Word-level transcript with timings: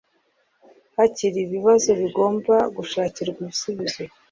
hakiri 0.95 1.37
ibibazo 1.45 1.89
bigomba 2.01 2.55
gushakirwa 2.75 3.39
ibisubizo 3.43 4.01